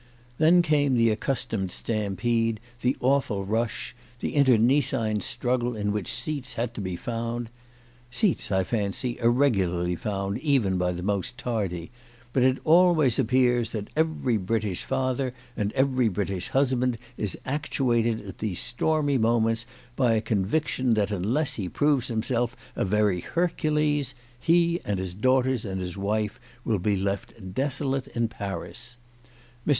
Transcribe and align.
Then 0.39 0.63
came 0.63 0.95
the 0.97 1.11
accustomed 1.11 1.71
stam 1.71 2.15
pede, 2.15 2.57
the 2.79 2.97
awful 3.01 3.45
rush, 3.45 3.95
the 4.17 4.33
internecine 4.33 5.21
struggle 5.21 5.75
in 5.75 5.91
which 5.91 6.11
seats 6.19 6.53
had 6.55 6.73
to 6.73 6.81
be 6.81 6.95
found. 6.95 7.51
Seats, 8.09 8.51
I 8.51 8.63
fancy, 8.63 9.21
are 9.21 9.29
regularly 9.29 9.95
found, 9.95 10.39
even 10.39 10.79
by 10.79 10.91
the 10.91 11.03
most 11.03 11.37
tardy, 11.37 11.91
but 12.33 12.41
it 12.41 12.57
always 12.63 13.19
appears 13.19 13.69
that 13.73 13.89
every 13.95 14.37
British 14.37 14.83
father 14.83 15.35
and 15.55 15.71
every 15.73 16.07
British 16.09 16.47
husband 16.47 16.97
is 17.15 17.37
actuated 17.45 18.25
at 18.27 18.39
these 18.39 18.59
stormy 18.59 19.19
moments 19.19 19.67
by 19.95 20.13
a 20.13 20.19
conviction 20.21 20.95
that 20.95 21.11
unless 21.11 21.53
he 21.57 21.69
proves 21.69 22.07
himself 22.07 22.55
a 22.75 22.83
very 22.83 23.19
Hercules 23.21 24.15
he 24.39 24.79
and 24.83 24.97
his 24.97 25.13
daughters 25.13 25.63
and 25.63 25.79
his 25.79 25.95
wife 25.95 26.39
will 26.65 26.79
be 26.79 26.97
left 26.97 27.53
desolate 27.53 28.07
in 28.07 28.27
Paris. 28.29 28.97
Mr. 29.67 29.69